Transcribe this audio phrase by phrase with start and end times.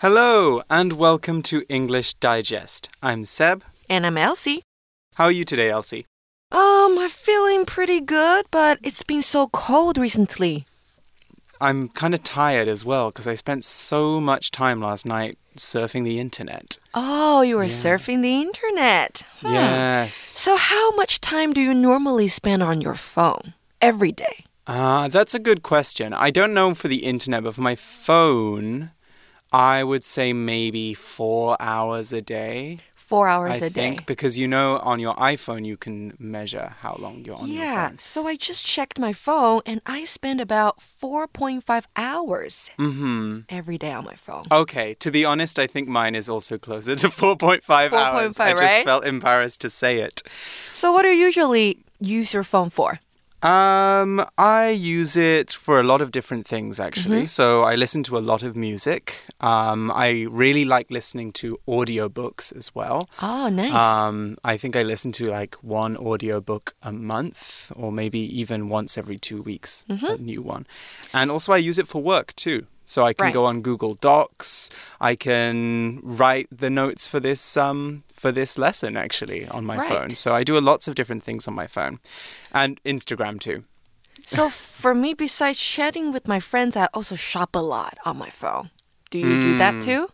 [0.00, 2.90] Hello, and welcome to English Digest.
[3.02, 3.64] I'm Seb.
[3.88, 4.62] And I'm Elsie.
[5.14, 6.04] How are you today, Elsie?
[6.52, 10.66] Um, I'm feeling pretty good, but it's been so cold recently.
[11.62, 16.04] I'm kind of tired as well because I spent so much time last night surfing
[16.04, 16.76] the internet.
[16.92, 17.70] Oh, you were yeah.
[17.70, 19.22] surfing the internet.
[19.40, 19.48] Huh.
[19.48, 20.14] Yes.
[20.14, 24.44] So, how much time do you normally spend on your phone every day?
[24.66, 26.12] Ah, uh, that's a good question.
[26.12, 28.90] I don't know for the internet, but for my phone,
[29.56, 32.80] I would say maybe four hours a day.
[32.94, 34.04] Four hours I a think, day.
[34.06, 38.26] Because you know, on your iPhone, you can measure how long you're on yeah, so
[38.26, 43.44] I just checked my phone and I spend about 4.5 hours mm -hmm.
[43.48, 44.44] every day on my phone.
[44.50, 48.36] Okay, to be honest, I think mine is also closer to 4.5 hours.
[48.36, 48.84] 4.5, I just right?
[48.84, 50.22] felt embarrassed to say it.
[50.72, 53.00] So, what do you usually use your phone for?
[53.42, 57.18] Um, I use it for a lot of different things actually.
[57.18, 57.28] Mm -hmm.
[57.28, 59.02] So I listen to a lot of music.
[59.40, 63.08] Um, I really like listening to audiobooks as well.
[63.22, 63.74] Oh, nice.
[63.74, 69.00] Um, I think I listen to like one audiobook a month or maybe even once
[69.00, 70.14] every 2 weeks, mm -hmm.
[70.14, 70.64] a new one.
[71.12, 72.60] And also I use it for work too.
[72.86, 73.34] So I can right.
[73.34, 74.70] go on Google Docs.
[75.00, 79.88] I can write the notes for this um, for this lesson actually on my right.
[79.88, 80.10] phone.
[80.10, 81.98] So I do a lots of different things on my phone,
[82.52, 83.64] and Instagram too.
[84.24, 88.30] So for me, besides chatting with my friends, I also shop a lot on my
[88.30, 88.70] phone.
[89.10, 89.40] Do you mm.
[89.40, 89.80] do that hmm.
[89.80, 90.08] too?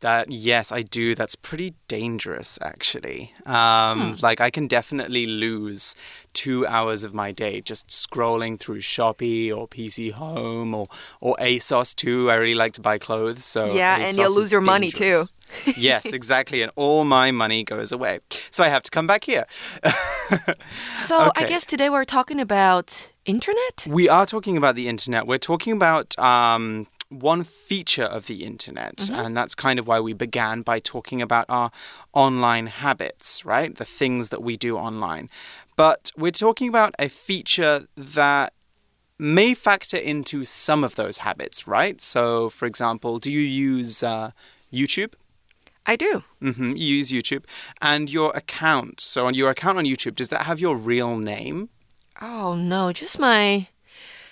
[0.00, 1.14] That yes, I do.
[1.14, 3.32] That's pretty dangerous, actually.
[3.46, 4.14] Um, hmm.
[4.22, 5.94] Like I can definitely lose
[6.34, 10.88] two hours of my day just scrolling through Shopee or PC Home or
[11.20, 12.30] or ASOS too.
[12.30, 15.24] I really like to buy clothes, so yeah, ASOS and you'll lose your money too.
[15.76, 18.18] yes, exactly, and all my money goes away.
[18.50, 19.46] So I have to come back here.
[20.94, 21.44] so okay.
[21.44, 23.86] I guess today we're talking about internet.
[23.88, 25.26] We are talking about the internet.
[25.26, 29.24] We're talking about um, one feature of the internet, mm -hmm.
[29.24, 31.70] and that's kind of why we began by talking about our
[32.12, 33.76] online habits, right?
[33.76, 35.28] The things that we do online.
[35.76, 38.52] But we're talking about a feature that
[39.18, 42.00] may factor into some of those habits, right?
[42.00, 44.30] So, for example, do you use uh,
[44.72, 45.14] YouTube?
[45.86, 46.24] I do.
[46.40, 47.42] Mm -hmm, you use YouTube.
[47.80, 51.68] And your account, so on your account on YouTube, does that have your real name?
[52.20, 53.68] Oh, no, just my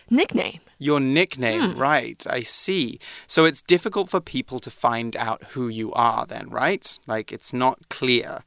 [0.09, 0.61] nickname.
[0.79, 1.79] Your nickname, hmm.
[1.79, 2.25] right.
[2.29, 2.99] I see.
[3.27, 6.99] So it's difficult for people to find out who you are, then, right?
[7.07, 8.41] Like it's not clear.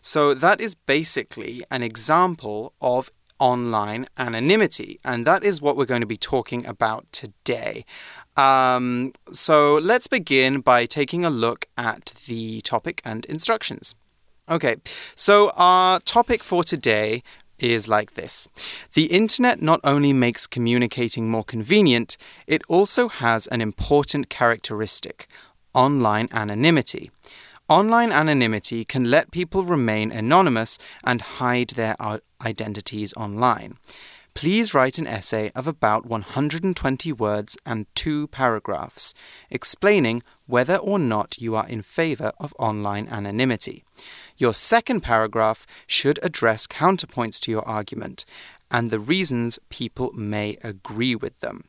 [0.00, 6.00] So that is basically an example of online anonymity, and that is what we're going
[6.00, 7.84] to be talking about today.
[8.36, 13.94] Um, so let's begin by taking a look at the topic and instructions.
[14.48, 14.76] Okay,
[15.16, 17.22] so our topic for today
[17.58, 18.48] is like this
[18.94, 25.28] The internet not only makes communicating more convenient, it also has an important characteristic
[25.74, 27.10] online anonymity.
[27.68, 31.96] Online anonymity can let people remain anonymous and hide their
[32.44, 33.76] identities online.
[34.36, 39.14] Please write an essay of about 120 words and two paragraphs
[39.48, 43.82] explaining whether or not you are in favor of online anonymity.
[44.36, 48.26] Your second paragraph should address counterpoints to your argument
[48.70, 51.64] and the reasons people may agree with them.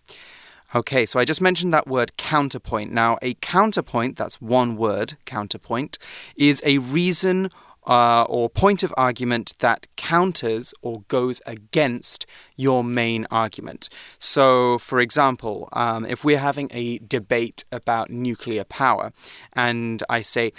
[0.76, 2.92] Okay, so I just mentioned that word counterpoint.
[2.92, 5.98] Now, a counterpoint, that's one word, counterpoint,
[6.36, 7.50] is a reason
[7.88, 12.26] uh, or point of argument that counters or goes against
[12.56, 13.90] your main argument.
[14.20, 19.12] So, for example, um, if we're having a debate about nuclear power,
[19.54, 20.52] and I say,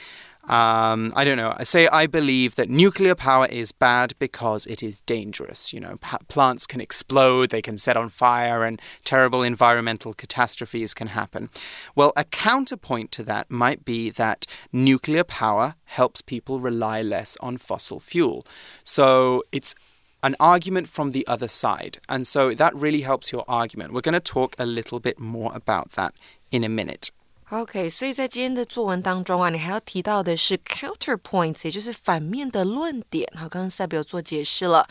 [0.48, 1.54] um, I don't know.
[1.56, 5.72] I say I believe that nuclear power is bad because it is dangerous.
[5.72, 5.96] You know,
[6.28, 11.50] plants can explode, they can set on fire, and terrible environmental catastrophes can happen.
[11.94, 17.58] Well, a counterpoint to that might be that nuclear power helps people rely less on
[17.58, 18.46] fossil fuel.
[18.84, 19.74] So it's
[20.22, 21.98] an argument from the other side.
[22.08, 23.92] And so that really helps your argument.
[23.92, 26.14] We're going to talk a little bit more about that
[26.50, 27.10] in a minute.
[27.49, 33.29] OK，所以在今天的作文当中啊，你还要提到的是 counterpoints，也就是反面的论点。
[33.35, 34.87] 好，刚刚赛表做解释了。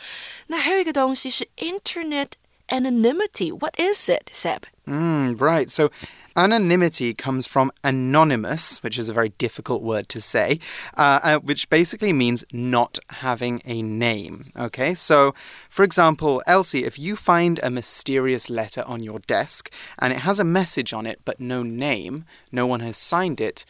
[0.46, 2.28] 那还有一个东西是 internet
[2.68, 3.50] anonymity.
[3.52, 4.62] What is it, Seb?
[4.86, 5.68] Mm, right.
[5.68, 5.90] So
[6.37, 10.59] anonymity comes from anonymous, which is a very difficult word to say,
[10.97, 14.45] uh, uh, which basically means not having a name.
[14.57, 15.33] Okay, so
[15.69, 20.39] for example, Elsie, if you find a mysterious letter on your desk and it has
[20.39, 23.65] a message on it but no name, no one has signed it,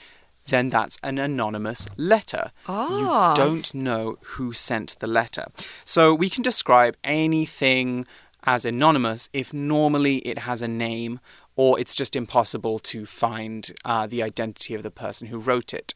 [0.47, 2.51] then that's an anonymous letter.
[2.67, 2.99] Oh.
[2.99, 3.33] You ah.
[3.33, 5.45] don't know who sent the letter.
[5.85, 8.05] So we can describe anything
[8.45, 11.19] as anonymous if normally it has a name
[11.56, 15.94] or it's just impossible to find uh, the identity of the person who wrote it.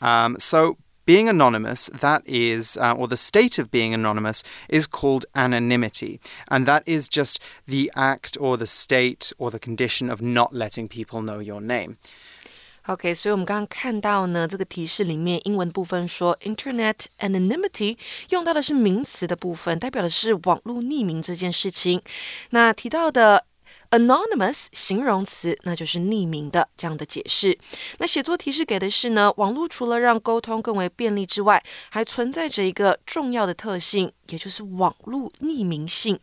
[0.00, 0.76] Um, so,
[1.06, 6.20] being anonymous, that is, uh, or the state of being anonymous, is called anonymity.
[6.50, 10.86] And that is just the act or the state or the condition of not letting
[10.88, 11.96] people know your name.
[12.88, 17.96] OK，所以我们刚刚看到呢，这个提示里面英文部分说，Internet anonymity
[18.30, 22.02] 用到的是名词的部分，代表的是网络匿名这件事情。
[22.50, 23.44] 那提到的。
[23.93, 27.55] Anonymous 形容词，那就是匿名的这样的解释。
[27.99, 34.11] 那写作提示给的是呢，网络除了让沟通更为便利之外，还存在着一个重要的特性。
[34.29, 36.17] 也就是网络匿名性，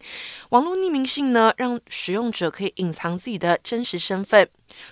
[0.48, 4.48] 网络匿名性呢，让使用者可以隐藏自己的真实身份。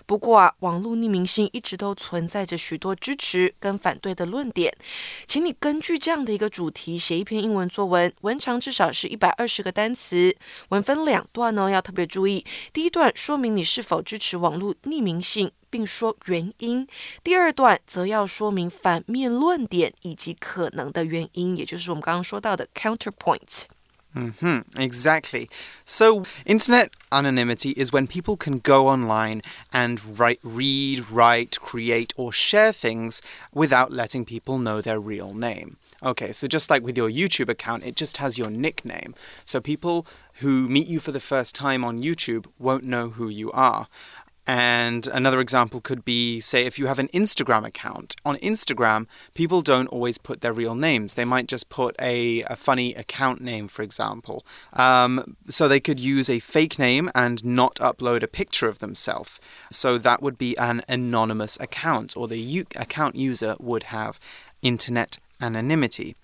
[0.06, 4.72] 不过啊，网络匿名性一直都存在着许多支持跟反对的论点。
[5.26, 10.36] 请你根据这样的一个主题写一篇英文作文，文长至少是一百二十个单词，
[10.70, 12.44] 文分两段哦，要特别注意。
[12.72, 15.50] 第一段说明你是否支持网络匿名性。
[15.70, 16.86] 并说原因。
[17.22, 23.64] 第二段则要说明反面论点以及可能的原因，也就是我们刚刚说到的 counterpoint。
[24.14, 25.48] Mm -hmm, exactly.
[25.84, 32.32] So, internet anonymity is when people can go online and write, read, write, create, or
[32.32, 33.22] share things
[33.52, 35.76] without letting people know their real name.
[36.02, 39.14] Okay, so just like with your YouTube account, it just has your nickname.
[39.44, 40.06] So, people
[40.40, 43.86] who meet you for the first time on YouTube won't know who you are.
[44.48, 48.16] And another example could be, say, if you have an Instagram account.
[48.24, 51.14] On Instagram, people don't always put their real names.
[51.14, 54.46] They might just put a, a funny account name, for example.
[54.72, 59.38] Um, so they could use a fake name and not upload a picture of themselves.
[59.70, 64.18] So that would be an anonymous account, or the account user would have
[64.62, 66.16] internet anonymity.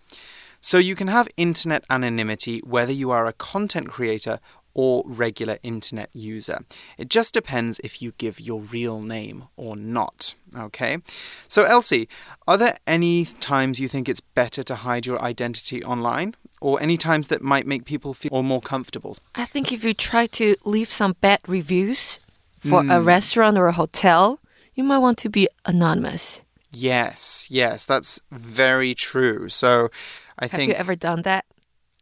[0.62, 4.40] So you can have internet anonymity whether you are a content creator
[4.74, 6.60] or regular internet user.
[6.98, 10.34] It just depends if you give your real name or not.
[10.56, 10.98] Okay?
[11.48, 12.08] So, Elsie,
[12.46, 16.34] are there any times you think it's better to hide your identity online?
[16.60, 19.16] Or any times that might make people feel more comfortable?
[19.34, 22.20] I think if you try to leave some bad reviews
[22.58, 22.90] for mm.
[22.90, 23.06] a hmm.
[23.06, 24.40] restaurant or a hotel,
[24.74, 26.40] you might want to be anonymous.
[26.72, 29.48] Yes, yes, that's very true.
[29.48, 29.90] So,
[30.38, 30.70] I Have think.
[30.72, 31.44] Have you ever done that?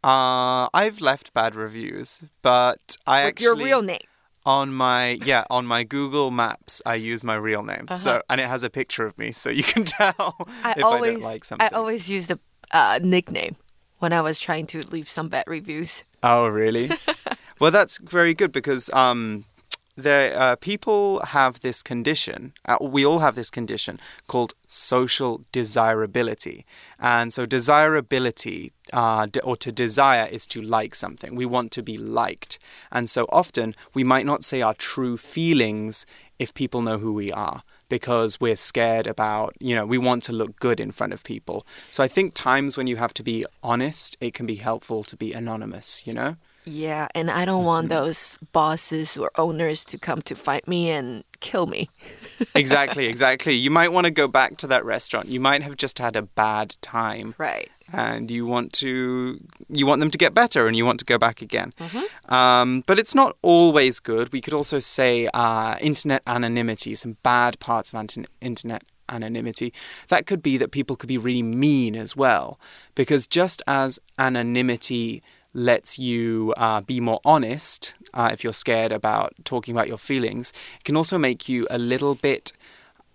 [0.03, 3.99] Uh, I've left bad reviews, but I With actually your real name
[4.45, 7.85] on my yeah on my Google Maps I use my real name.
[7.87, 7.97] Uh -huh.
[7.97, 8.21] So uh-huh.
[8.29, 11.19] and it has a picture of me, so you can tell I if always, I
[11.19, 11.69] don't like something.
[11.71, 12.39] I always use the
[12.73, 13.55] uh, nickname
[13.99, 16.03] when I was trying to leave some bad reviews.
[16.21, 16.89] Oh really?
[17.59, 19.45] well, that's very good because um,
[19.95, 26.65] there uh, people have this condition uh, we all have this condition called social desirability
[26.99, 31.97] and so desirability uh, or to desire is to like something we want to be
[31.97, 32.57] liked
[32.91, 36.05] and so often we might not say our true feelings
[36.39, 37.63] if people know who we are
[37.93, 41.63] because we're scared about, you know, we want to look good in front of people.
[41.91, 45.15] So I think times when you have to be honest, it can be helpful to
[45.15, 46.37] be anonymous, you know?
[46.65, 48.03] Yeah, and I don't want mm-hmm.
[48.03, 51.89] those bosses or owners to come to fight me and kill me.
[52.55, 53.53] exactly, exactly.
[53.53, 55.27] You might want to go back to that restaurant.
[55.27, 57.35] You might have just had a bad time.
[57.37, 57.69] Right.
[57.91, 59.39] And you want to
[59.69, 61.73] you want them to get better and you want to go back again.
[61.79, 62.33] Mm -hmm.
[62.33, 64.31] um, but it's not always good.
[64.31, 68.05] We could also say uh, internet anonymity, some bad parts of
[68.39, 69.73] internet anonymity.
[70.07, 72.57] That could be that people could be really mean as well.
[72.95, 75.21] Because just as anonymity
[75.53, 80.51] lets you uh, be more honest uh, if you're scared about talking about your feelings.
[80.79, 82.53] It can also make you a little bit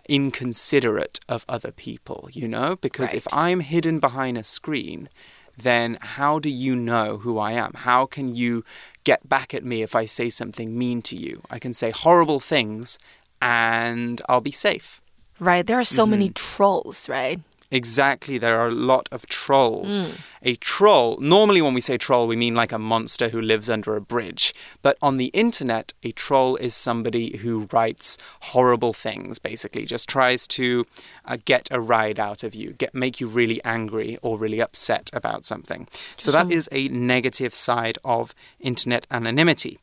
[0.07, 2.75] inconsiderate of other people, you know?
[2.77, 3.17] Because right.
[3.17, 5.09] if I'm hidden behind a screen,
[5.57, 7.73] then how do you know who I am?
[7.75, 8.63] How can you
[9.03, 11.43] get back at me if I say something mean to you?
[11.49, 12.97] I can say horrible things
[13.41, 15.01] and I'll be safe.
[15.39, 15.65] Right.
[15.65, 16.11] There are so mm -hmm.
[16.11, 17.39] many trolls, right?
[17.71, 20.01] Exactly, there are a lot of trolls.
[20.01, 20.21] Mm.
[20.43, 23.95] A troll, normally when we say troll, we mean like a monster who lives under
[23.95, 24.53] a bridge.
[24.81, 30.47] But on the internet, a troll is somebody who writes horrible things, basically, just tries
[30.47, 30.85] to
[31.25, 35.11] uh, get a ride out of you, get make you really angry or really upset
[35.13, 35.87] about something.
[36.17, 39.77] So that is a negative side of internet anonymity.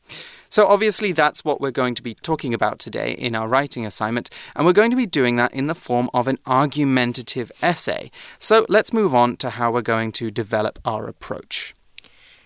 [0.49, 4.29] So, obviously, that's what we're going to be talking about today in our writing assignment,
[4.55, 8.11] and we're going to be doing that in the form of an argumentative essay.
[8.37, 11.73] So, let's move on to how we're going to develop our approach.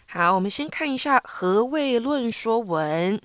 [0.07, 3.19] 好，我们先看一下何谓论说文。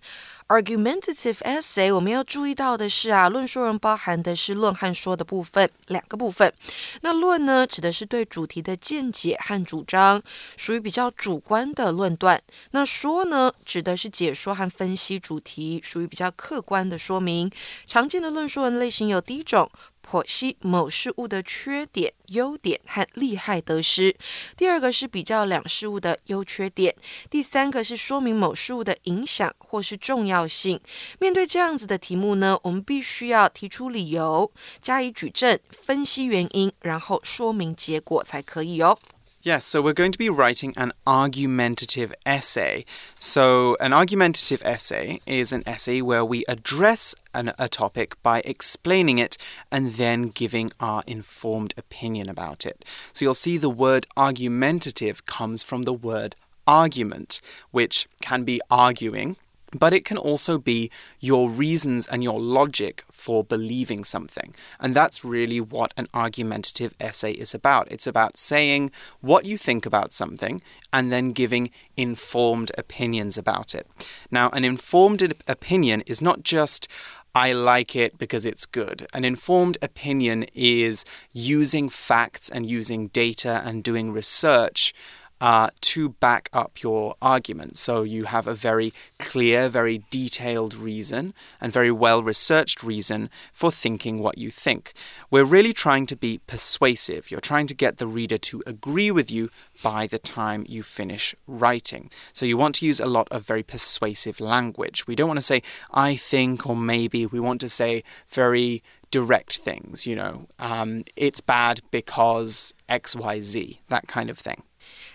[0.48, 6.54] Argumentative essay，我们要注意到的是啊，论说文包含的是论和说的部分，两个部分。
[7.02, 10.22] 那论呢，指的是对主题的见解和主张，
[10.56, 12.40] 属于比较主观的论断。
[12.72, 17.50] 那说呢，指的是解说和分析主题，属于比较客观的说明。
[17.88, 19.72] 常见的论说文类型有第一种。
[20.08, 24.16] 剖析某事物的缺点、优点和利害得失。
[24.56, 26.96] 第二个是比较两事物的优缺点。
[27.30, 30.80] 第三个是说明某事物的影响或是重要性。
[31.20, 38.98] 面对这样子的题目呢，我们必须要提出理由，加以举证，分析原因，然后说明结果才可以哦。
[39.46, 42.84] Yes, so we're going to be writing an argumentative essay.
[43.20, 49.20] So, an argumentative essay is an essay where we address an, a topic by explaining
[49.20, 49.38] it
[49.72, 52.84] and then giving our informed opinion about it.
[53.14, 56.36] So, you'll see the word argumentative comes from the word
[56.66, 59.38] argument, which can be arguing
[59.78, 60.90] but it can also be
[61.20, 64.56] your reasons and your logic for believing something.
[64.80, 67.92] And that's really what an argumentative essay is about.
[67.92, 68.92] It's about saying
[69.22, 73.88] what you think about something and then giving informed opinions about it.
[74.32, 76.88] Now, an informed opinion is not just,
[77.34, 79.06] I like it because it's good.
[79.14, 81.04] An informed opinion is
[81.34, 84.94] using facts and using data and doing research
[85.42, 87.76] uh, to back up your argument.
[87.78, 93.72] So you have a very clear, very detailed reason and very well researched reason for
[93.72, 94.94] thinking what you think.
[95.30, 97.30] We're really trying to be persuasive.
[97.30, 99.50] You're trying to get the reader to agree with you
[99.84, 102.10] by the time you finish writing.
[102.34, 105.08] So you want to use a lot of very persuasive language.
[105.08, 105.62] We don't want to say,
[105.92, 107.26] I think, or maybe.
[107.26, 114.08] We want to say very direct things, you know, um, it's bad because XYZ, that
[114.08, 114.64] kind of thing.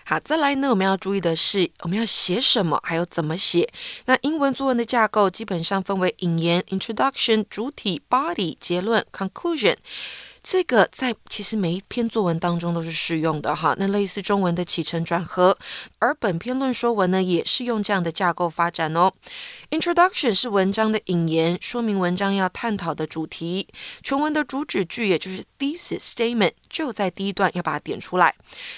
[0.05, 3.71] 好，再来呢，我们要注意的是，我们要写什么，还有怎么写。
[4.05, 9.77] 那英文作文的架构基本上分为引言 （introduction）、主体 （body）、结论 （conclusion）。
[10.43, 13.75] 这个在其实每一篇作文当中都是适用的哈。
[13.77, 15.55] 那类似中文的起承转合，
[15.99, 19.13] 而本篇论说文呢，也是用这样的架构发展哦。
[19.69, 23.67] Introduction 是文章的引言，说明文章要探讨的主题。
[24.01, 28.33] 全文的主旨句，也就是 thesis statement，就在第一段要把它点出来。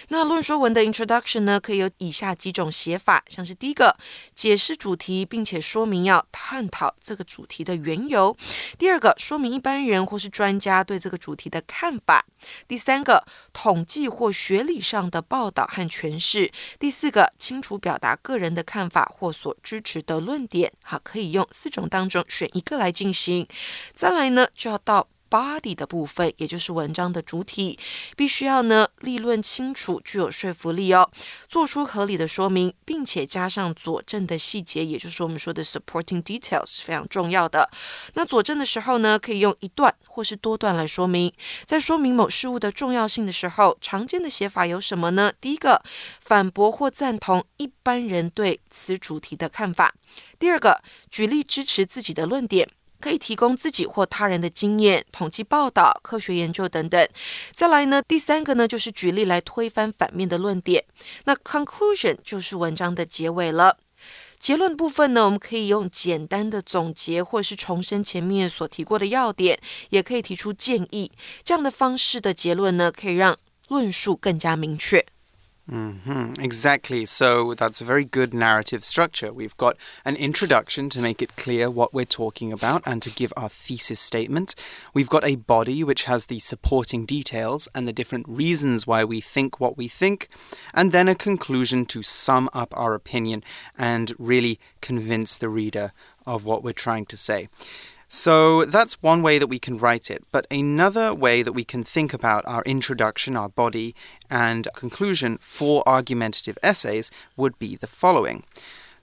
[0.09, 3.95] 那论说文的 Introduction 呢，可以有以下几种写法，像是第一个，
[4.35, 8.35] 解释主题，并且说明要探讨这个主题的缘由；
[8.77, 11.43] 第二个，说明一般人或是专家对这个主题。
[11.53, 12.25] 的看法，
[12.67, 20.71] 第三个统计或学理上的报道和诠释，第四个清楚表达个人的看法或所支持的论点。
[20.81, 23.47] 好，可以用四种当中选一个来进行。
[23.93, 25.07] 再来呢，就要到。
[25.33, 27.79] Body 的部分，也就是文章的主体，
[28.15, 31.09] 必须要呢立论清楚，具有说服力哦，
[31.49, 37.67] 做出合理的说明，并且加上佐证的细节，也就是我们说的 supporting details 是非常重要的。
[38.13, 41.33] 那佐证的时候呢，可以用一段或是多段来说明。
[41.65, 45.33] 在说明某事物的重要性的时候，常见的写法有什么呢？
[45.41, 45.81] 第一个，
[46.19, 49.87] 反驳或赞同一般人对此主题的看法；
[50.37, 52.69] 第二个，举例支持自己的论点。
[53.03, 57.05] 可以提供自己或他人的经验、统计报道、科学研究等等。
[57.51, 60.86] 再来呢，第三个呢，就是举例来推翻反面的论点。
[61.25, 63.77] 那 conclusion 就是文章的结尾了。
[64.39, 71.12] 结论部分呢，我们可以用简单的总结，或是重申前面所提过的要点，也可以提出建议。
[71.43, 75.05] 这样的方式的结论呢，可以让论述更加明确。
[75.72, 77.05] Mm -hmm, exactly.
[77.05, 79.32] So that's a very good narrative structure.
[79.32, 83.34] We've got an introduction to make it clear what we're talking about and to give
[83.38, 84.55] our thesis statement.
[84.93, 89.22] We've got a body which has the supporting details and the different reasons why we
[89.22, 90.27] think what we think,
[90.74, 93.43] and then a conclusion to sum up our opinion
[93.77, 95.91] and really convince the reader
[96.25, 97.48] of what we're trying to say.
[98.15, 100.24] So that's one way that we can write it.
[100.32, 103.96] But another way that we can think about our introduction, our body,
[104.29, 108.43] and conclusion for argumentative essays would be the following.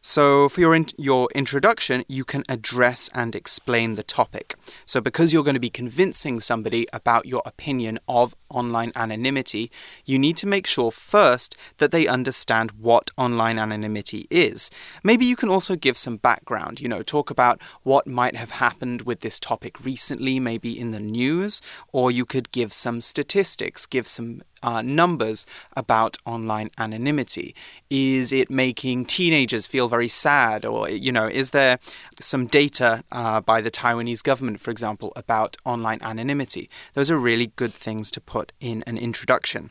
[0.02, 4.54] So, for your, in your introduction, you can address and explain the topic.
[4.86, 9.70] So, because you're going to be convincing somebody about your opinion of online anonymity,
[10.06, 14.70] you need to make sure first that they understand what online anonymity is.
[15.04, 19.02] Maybe you can also give some background, you know, talk about what might have happened
[19.02, 21.60] with this topic recently, maybe in the news,
[21.92, 27.54] or you could give some statistics, give some uh, numbers about online anonymity?
[27.88, 30.64] Is it making teenagers feel very sad?
[30.64, 31.78] Or, you know, is there
[32.20, 36.68] some data uh, by the Taiwanese government, for example, about online anonymity?
[36.94, 39.70] Those are really good things to put in an introduction.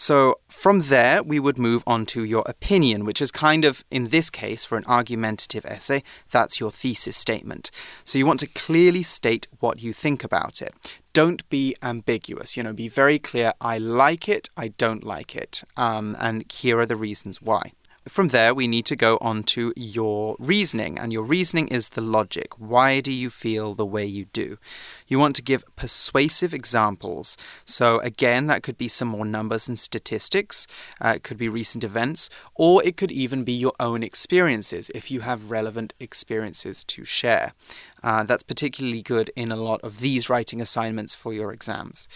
[0.00, 4.08] So from there, we would move on to your opinion, which is kind of, in
[4.08, 7.72] this case, for an argumentative essay, that's your thesis statement.
[8.04, 10.72] So you want to clearly state what you think about it.
[11.18, 12.56] Don't be ambiguous.
[12.56, 13.52] You know, be very clear.
[13.60, 14.50] I like it.
[14.56, 15.64] I don't like it.
[15.76, 17.72] Um, and here are the reasons why.
[18.08, 22.00] From there, we need to go on to your reasoning, and your reasoning is the
[22.00, 22.58] logic.
[22.58, 24.56] Why do you feel the way you do?
[25.06, 27.36] You want to give persuasive examples.
[27.66, 30.66] So, again, that could be some more numbers and statistics,
[31.00, 35.10] uh, it could be recent events, or it could even be your own experiences if
[35.10, 37.52] you have relevant experiences to share.
[38.02, 42.08] Uh, that's particularly good in a lot of these writing assignments for your exams.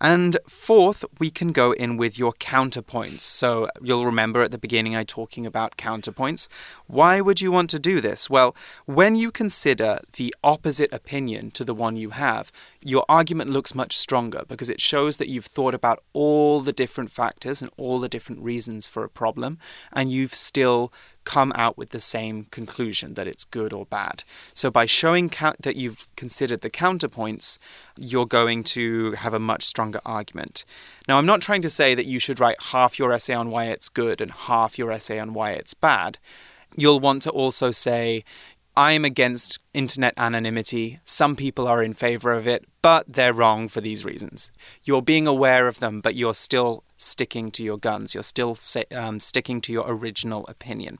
[0.00, 3.20] And fourth, we can go in with your counterpoints.
[3.20, 6.48] So you'll remember at the beginning I talking about counterpoints.
[6.86, 8.30] Why would you want to do this?
[8.30, 8.54] Well,
[8.86, 12.52] when you consider the opposite opinion to the one you have,
[12.82, 17.10] your argument looks much stronger because it shows that you've thought about all the different
[17.10, 19.58] factors and all the different reasons for a problem,
[19.92, 20.92] and you've still
[21.24, 24.24] come out with the same conclusion that it's good or bad.
[24.54, 27.58] So by showing that you've considered the counterpoints,
[27.98, 30.64] you're going to have a much stronger argument.
[31.06, 33.66] Now, I'm not trying to say that you should write half your essay on why
[33.66, 36.18] it's good and half your essay on why it's bad.
[36.76, 38.24] You'll want to also say,
[38.76, 41.00] I'm against internet anonymity.
[41.04, 44.52] Some people are in favor of it, but they're wrong for these reasons.
[44.84, 48.12] You're being aware of them, but you're still sticking to your guns.
[48.14, 48.56] You're still
[48.94, 50.98] um, sticking to your original opinion.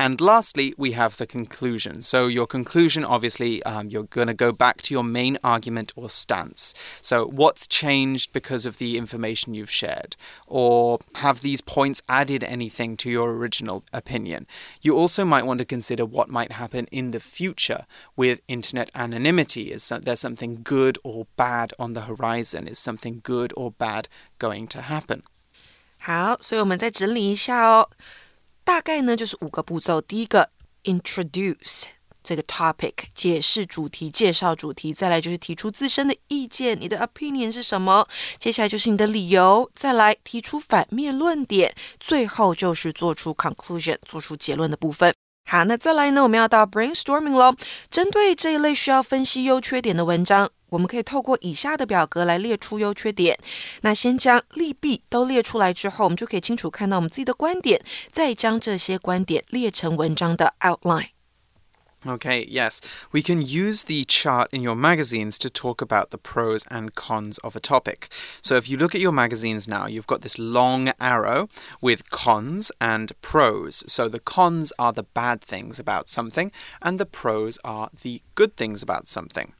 [0.00, 2.02] And lastly, we have the conclusion.
[2.02, 6.10] So, your conclusion, obviously, um, you're going to go back to your main argument or
[6.10, 6.74] stance.
[7.00, 10.14] So, what's changed because of the information you've shared?
[10.46, 14.46] Or have these points added anything to your original opinion?
[14.82, 17.86] You also might want to consider what might happen in the future
[18.16, 19.72] with internet anonymity.
[19.72, 22.68] Is there something good or bad on the horizon?
[22.68, 24.08] Is something good or bad
[24.38, 25.22] going to happen?
[25.98, 27.88] 好，所以我们再整理一下哦。
[28.63, 30.01] 大概呢就是五个步骤。
[30.01, 30.49] 第一个
[30.83, 31.83] ，introduce
[32.23, 38.05] 这个 topic，解释主题，介绍主题；再来就是提出自身的意见，你的 opinion 是什么；
[38.37, 45.13] 接下来就是你的理由；再来提出反面论点；最后就是做出 conclusion，做出结论的部分。
[45.49, 47.55] 好，那再来呢，我们要到 brainstorming 咯。
[47.89, 50.51] 针对这一类需要分析优缺点的文章。
[50.70, 53.38] 我们可以透过以下的表格来列出优缺点。
[53.82, 57.80] 那先将利弊都列出来之后，我们就可以清楚看到我们自己的观点，
[58.12, 62.78] 再将这些观点列成文章的 outline。Okay, yes.
[63.10, 67.38] We can use the chart in your magazines to talk about the pros and cons
[67.42, 68.08] of a topic.
[68.42, 71.48] So if you look at your magazines now, you've got this long arrow
[71.80, 73.82] with cons and pros.
[73.88, 78.56] So the cons are the bad things about something, and the pros are the good
[78.56, 79.54] things about something.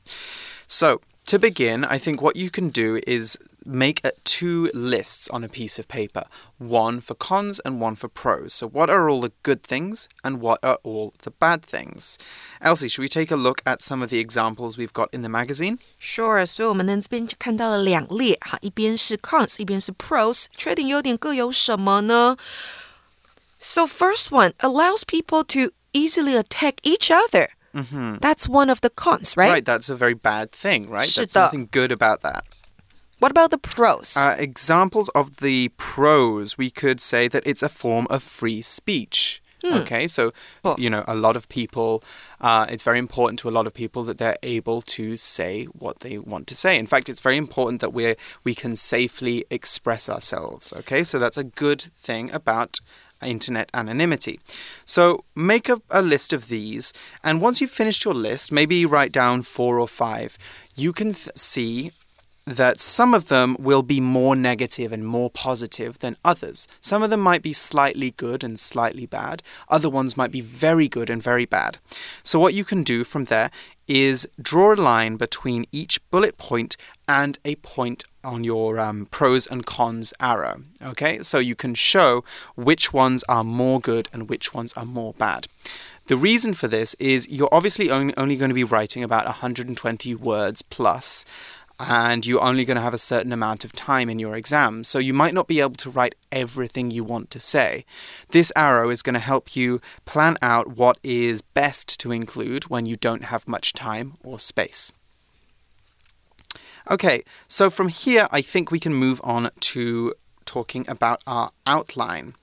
[0.70, 5.48] So, to begin, I think what you can do is make two lists on a
[5.48, 8.52] piece of paper one for cons and one for pros.
[8.54, 12.16] So, what are all the good things and what are all the bad things?
[12.60, 15.28] Elsie, should we take a look at some of the examples we've got in the
[15.28, 15.80] magazine?
[15.98, 22.36] Sure，所以我们呢这边就看到了两列，哈，一边是 cons，一边是 pros，缺点优点各有什么呢？
[23.58, 27.48] So first one allows people to easily attack each other.
[27.73, 28.19] Mm -hmm.
[28.19, 29.53] That's one of the cons, right?
[29.53, 31.15] Right, that's a very bad thing, right?
[31.15, 32.43] That's something good about that.
[33.21, 34.17] What about the pros?
[34.17, 39.41] Uh, examples of the pros, we could say that it's a form of free speech.
[39.63, 39.73] Hmm.
[39.81, 40.33] Okay, so
[40.65, 40.75] oh.
[40.77, 42.03] you know, a lot of people,
[42.39, 45.99] uh, it's very important to a lot of people that they're able to say what
[45.99, 46.79] they want to say.
[46.79, 50.73] In fact, it's very important that we we can safely express ourselves.
[50.73, 52.79] Okay, so that's a good thing about
[53.23, 54.39] internet anonymity.
[54.85, 59.11] So make a, a list of these, and once you've finished your list, maybe write
[59.11, 60.37] down four or five,
[60.75, 61.91] you can see
[62.45, 66.67] that some of them will be more negative and more positive than others.
[66.81, 70.87] Some of them might be slightly good and slightly bad, other ones might be very
[70.87, 71.77] good and very bad.
[72.23, 73.51] So, what you can do from there
[73.87, 79.47] is draw a line between each bullet point and a point on your um, pros
[79.47, 80.63] and cons arrow.
[80.81, 82.23] Okay, so you can show
[82.55, 85.47] which ones are more good and which ones are more bad.
[86.07, 90.15] The reason for this is you're obviously only, only going to be writing about 120
[90.15, 91.25] words plus
[91.89, 94.99] and you're only going to have a certain amount of time in your exam, so
[94.99, 97.85] you might not be able to write everything you want to say.
[98.29, 102.85] This arrow is going to help you plan out what is best to include when
[102.85, 104.91] you don't have much time or space.
[106.91, 112.35] Okay, so from here, I think we can move on to talking about our outline.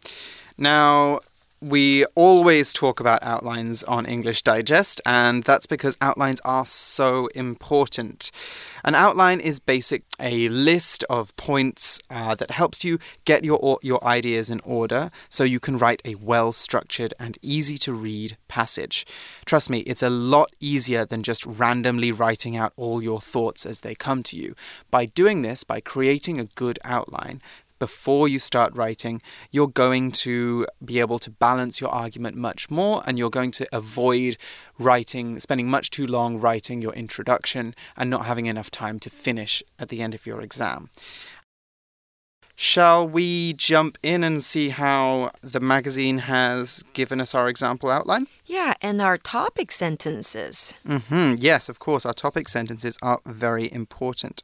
[0.57, 1.21] Now,
[1.61, 8.31] we always talk about outlines on English Digest, and that's because outlines are so important.
[8.85, 14.03] An outline is basic a list of points uh, that helps you get your your
[14.05, 19.07] ideas in order, so you can write a well-structured and easy to read passage.
[19.45, 23.81] Trust me, it's a lot easier than just randomly writing out all your thoughts as
[23.81, 24.55] they come to you.
[24.91, 27.41] By doing this, by creating a good outline,
[27.79, 33.03] before you start writing, you're going to be able to balance your argument much more
[33.07, 34.37] and you're going to avoid
[34.79, 39.63] writing, spending much too long writing your introduction and not having enough time to finish
[39.79, 40.91] at the end of your exam.
[42.61, 48.27] Shall we jump in and see how the magazine has given us our example outline?
[48.47, 50.75] Yeah, and our topic sentences.
[50.85, 51.37] Mm -hmm.
[51.41, 54.43] Yes, of course, our topic sentences are very important.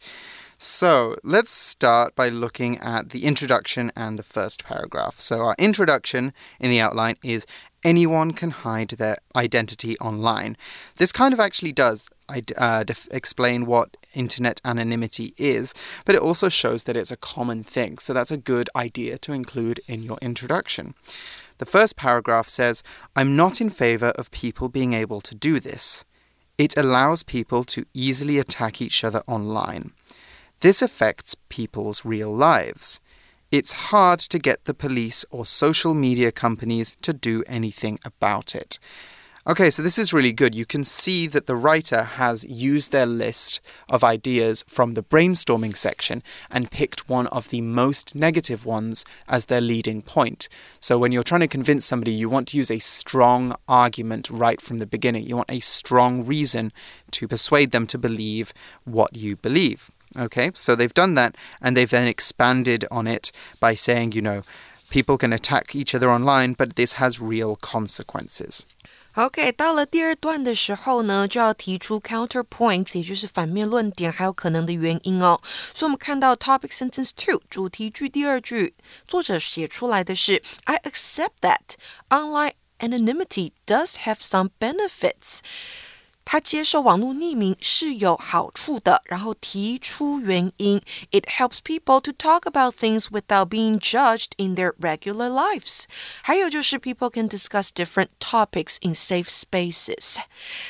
[0.59, 5.19] So let's start by looking at the introduction and the first paragraph.
[5.19, 7.47] So, our introduction in the outline is
[7.83, 10.57] anyone can hide their identity online.
[10.97, 12.09] This kind of actually does
[12.57, 17.99] uh, explain what internet anonymity is, but it also shows that it's a common thing.
[17.99, 20.95] So, that's a good idea to include in your introduction.
[21.59, 22.83] The first paragraph says,
[23.15, 26.05] I'm not in favor of people being able to do this.
[26.57, 29.93] It allows people to easily attack each other online.
[30.65, 32.99] This affects people's real lives.
[33.51, 38.79] It's hard to get the police or social media companies to do anything about it.
[39.47, 40.55] Okay, so this is really good.
[40.55, 45.77] You can see that the writer has used their list of ideas from the brainstorming
[45.77, 50.49] section and picked one of the most negative ones as their leading point.
[50.81, 54.63] So when you're trying to convince somebody, you want to use a strong argument right
[54.63, 55.27] from the beginning.
[55.27, 56.73] You want a strong reason
[57.11, 59.91] to persuade them to believe what you believe.
[60.16, 64.42] Okay, so they've done that and they've then expanded on it by saying, you know,
[64.90, 68.62] people can attack each other online, but this has real consequences.
[69.14, 75.40] OK，到了第二段的时候呢，就要提出 counterpoints，也就是反面论点，还有可能的原因哦。
[75.74, 78.74] 所以我们看到 topic sentence two 主题句第二句，
[79.08, 81.76] 作者写出来的是 I accept that
[82.10, 85.40] online anonymity does have some benefits。
[86.32, 90.80] 他接受网络匿名是有好处的，然后提出原因。
[91.10, 95.86] It helps people to talk about things without being judged in their regular lives。
[96.22, 100.18] 还有就是 people can discuss different topics in safe spaces。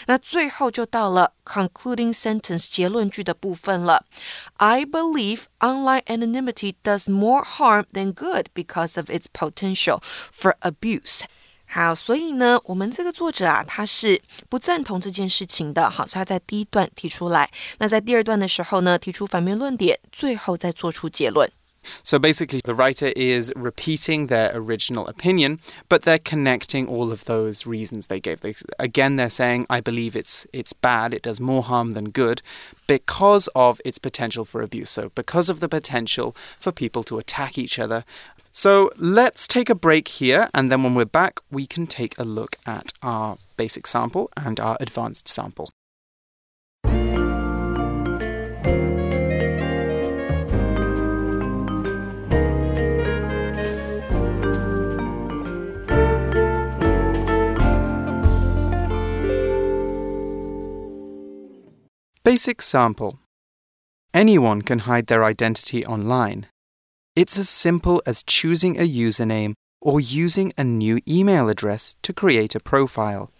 [0.05, 4.05] 那最后就到了 concluding sentence 结论句的部分了。
[4.55, 9.99] I believe online anonymity does more harm than good because of its potential
[10.31, 11.23] for abuse。
[11.73, 15.87] 好，所以呢，我们这个作者啊，他是不赞同这件事情的。
[15.87, 21.51] 好，所以他在第一段提出来，那在第二段的时候呢，提出反面论点，最后再做出结论。
[22.03, 28.07] So basically, the writer is repeating their original opinion, but they're connecting all of those reasons
[28.07, 28.41] they gave.
[28.41, 31.13] They, again, they're saying, "I believe it's it's bad.
[31.13, 32.39] It does more harm than good."
[32.85, 34.89] Because of its potential for abuse.
[34.89, 38.03] So, because of the potential for people to attack each other
[38.56, 42.22] so let's take a break here, and then when we're back, we can take a
[42.22, 45.70] look at our basic sample and our advanced sample.
[62.22, 63.18] Basic sample
[64.14, 66.46] Anyone can hide their identity online.
[67.16, 72.56] It's as simple as choosing a username or using a new email address to create
[72.56, 73.30] a profile.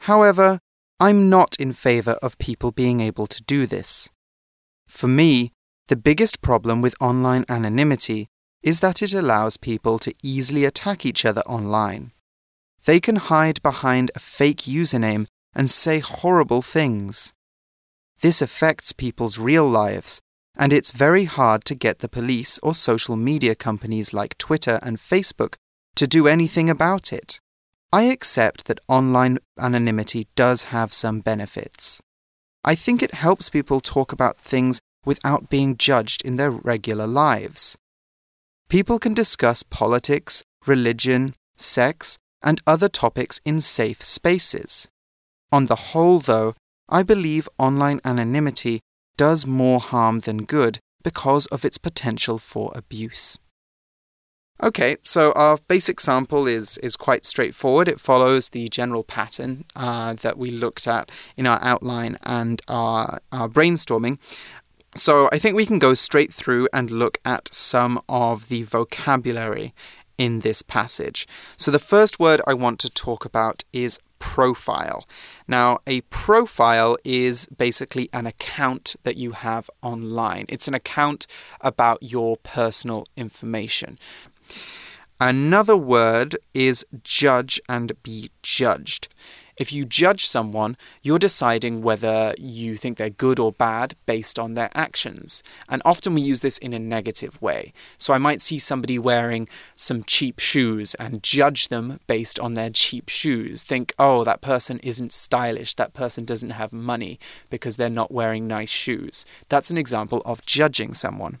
[0.00, 0.60] However,
[1.00, 4.08] I'm not in favor of people being able to do this.
[4.86, 5.50] For me,
[5.88, 8.28] the biggest problem with online anonymity
[8.62, 12.12] is that it allows people to easily attack each other online.
[12.84, 17.32] They can hide behind a fake username and say horrible things.
[18.20, 20.20] This affects people's real lives
[20.56, 24.98] and it's very hard to get the police or social media companies like Twitter and
[24.98, 25.54] Facebook
[25.96, 27.40] to do anything about it.
[27.92, 32.00] I accept that online anonymity does have some benefits.
[32.64, 37.76] I think it helps people talk about things without being judged in their regular lives.
[38.68, 44.88] People can discuss politics, religion, sex, and other topics in safe spaces.
[45.50, 46.54] On the whole, though,
[46.88, 48.80] I believe online anonymity
[49.16, 53.38] does more harm than good because of its potential for abuse.
[54.62, 57.88] Okay, so our basic sample is, is quite straightforward.
[57.88, 63.18] It follows the general pattern uh, that we looked at in our outline and our,
[63.32, 64.18] our brainstorming.
[64.94, 69.74] So I think we can go straight through and look at some of the vocabulary
[70.22, 71.26] in this passage.
[71.56, 75.04] So, the first word I want to talk about is profile.
[75.48, 81.26] Now, a profile is basically an account that you have online, it's an account
[81.60, 83.98] about your personal information.
[85.20, 89.08] Another word is judge and be judged.
[89.62, 94.54] If you judge someone, you're deciding whether you think they're good or bad based on
[94.54, 95.40] their actions.
[95.68, 97.72] And often we use this in a negative way.
[97.96, 102.70] So I might see somebody wearing some cheap shoes and judge them based on their
[102.70, 103.62] cheap shoes.
[103.62, 108.48] Think, oh, that person isn't stylish, that person doesn't have money because they're not wearing
[108.48, 109.24] nice shoes.
[109.48, 111.38] That's an example of judging someone.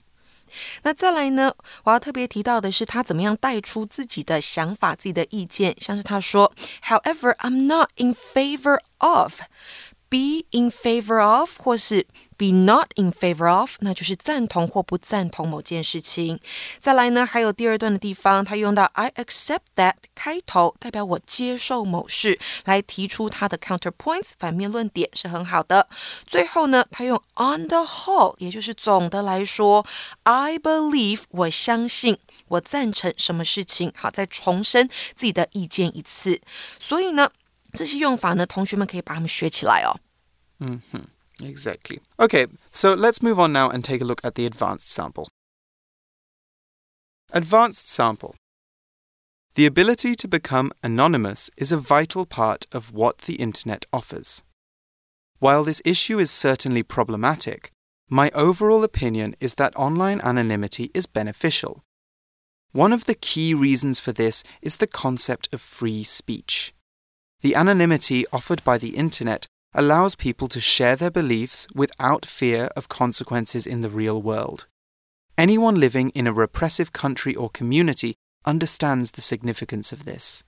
[0.82, 1.54] 那再来呢？
[1.84, 5.76] 我要特别提到的是，他怎么样带出自己的想法、自己的意见。
[5.80, 6.52] 像是他说
[6.84, 9.40] ：“However, I'm not in favor of。”
[10.12, 12.06] be in favor of，或是
[12.42, 16.40] be not in favor of，那就是赞同或不赞同某件事情。
[16.80, 25.88] 再来呢，还有第二段的地方，他用到 I accept that 开头，代表我接受某事，来提出他的 counterpoints 反面论点是很好的。
[26.26, 29.86] 最后呢，他用 on the whole，也就是总的来说
[30.24, 33.92] ，I believe 我相信，我赞成什么事情。
[33.96, 36.40] 好，再重申自己的意见一次。
[36.80, 37.30] 所以呢。
[37.74, 39.96] 这些用法呢，同学们可以把它们学起来哦。
[40.60, 41.00] 嗯哼
[41.42, 42.00] ，exactly.
[42.18, 45.28] Okay, so let's move on now and take a look at the advanced sample.
[47.32, 48.34] Advanced sample.
[49.54, 54.42] The ability to become anonymous is a vital part of what the Internet offers.
[55.38, 57.70] While this issue is certainly problematic,
[58.08, 61.82] my overall opinion is that online anonymity is beneficial.
[62.72, 66.72] One of the key reasons for this is the concept of free speech.
[67.42, 72.88] The anonymity offered by the Internet allows people to share their beliefs without fear of
[72.88, 74.66] consequences in the real world.
[75.38, 80.44] Anyone living in a repressive country or community understands the significance of this.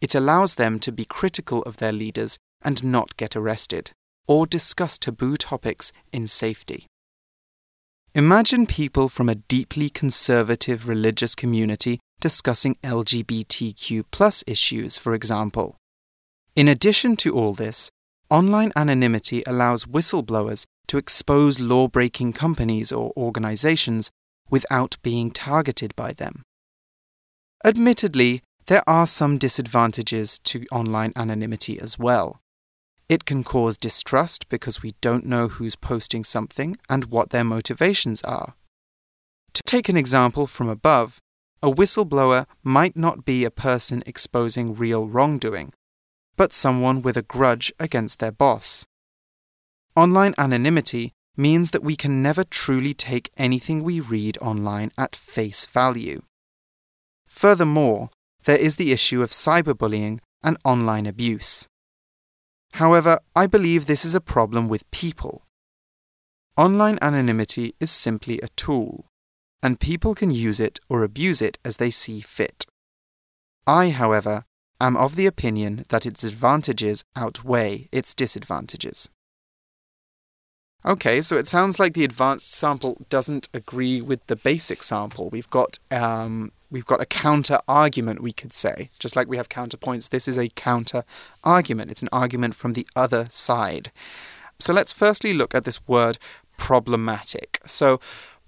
[0.00, 3.92] It allows them to be critical of their leaders and not get arrested,
[4.26, 6.86] or discuss taboo topics in safety.
[8.14, 15.76] Imagine people from a deeply conservative religious community discussing LGBTQ issues, for example.
[16.56, 17.90] In addition to all this,
[18.34, 24.10] online anonymity allows whistleblowers to expose law breaking companies or organizations
[24.50, 26.42] without being targeted by them.
[27.64, 32.40] Admittedly, there are some disadvantages to online anonymity as well.
[33.08, 38.20] It can cause distrust because we don't know who's posting something and what their motivations
[38.22, 38.54] are.
[39.52, 41.20] To take an example from above,
[41.62, 45.72] a whistleblower might not be a person exposing real wrongdoing,
[46.36, 48.86] but someone with a grudge against their boss.
[49.96, 55.66] Online anonymity means that we can never truly take anything we read online at face
[55.66, 56.22] value.
[57.26, 58.10] Furthermore,
[58.44, 61.66] there is the issue of cyberbullying and online abuse.
[62.74, 65.42] However, I believe this is a problem with people.
[66.56, 69.06] Online anonymity is simply a tool,
[69.62, 72.66] and people can use it or abuse it as they see fit.
[73.66, 74.44] I, however,
[74.80, 79.08] am of the opinion that its advantages outweigh its disadvantages.
[80.86, 85.30] Okay, so it sounds like the advanced sample doesn't agree with the basic sample.
[85.30, 89.48] We've got um, we've got a counter argument, we could say, just like we have
[89.48, 90.10] counterpoints.
[90.10, 91.04] This is a counter
[91.42, 91.90] argument.
[91.90, 93.92] It's an argument from the other side.
[94.60, 96.18] So let's firstly look at this word
[96.58, 97.60] problematic.
[97.64, 97.98] So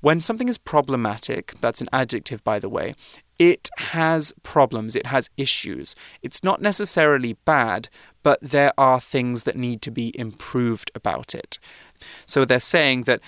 [0.00, 2.94] when something is problematic, that's an adjective, by the way,
[3.38, 5.94] it has problems, it has issues.
[6.22, 7.88] It's not necessarily bad,
[8.22, 11.58] but there are things that need to be improved about it.
[12.26, 13.20] So they're saying that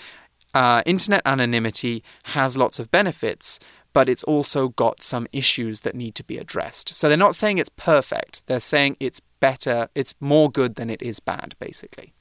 [0.55, 3.61] uh, internet anonymity has lots of benefits,
[3.93, 6.95] but it's also got some issues that need to be addressed.
[6.95, 11.03] So they're not saying it's perfect, they're saying it's better, it's more good than it
[11.03, 12.13] is bad, basically.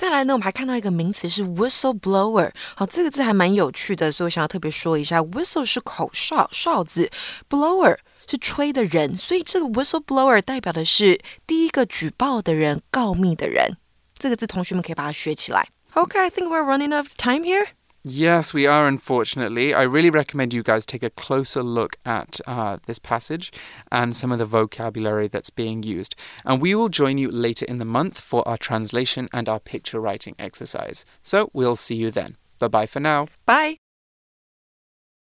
[0.00, 7.10] 再来呢，我们还看到一个名词是 whistleblower，好，这个字还蛮有趣的，所以我想要特别说一下，whistle 是口哨哨子
[7.50, 13.76] ，blower 是吹的人，所以这个 whistleblower 代表的是第一个举报的人、告密的人。
[14.16, 15.68] 这个字同学们可以把它学起来。
[15.92, 17.66] Okay, I think we're running out of time here.
[18.02, 19.74] Yes, we are, unfortunately.
[19.74, 23.52] I really recommend you guys take a closer look at uh, this passage
[23.92, 26.14] and some of the vocabulary that's being used.
[26.46, 30.00] And we will join you later in the month for our translation and our picture
[30.00, 31.04] writing exercise.
[31.20, 32.36] So we'll see you then.
[32.58, 33.28] Bye bye for now.
[33.44, 33.89] Bye.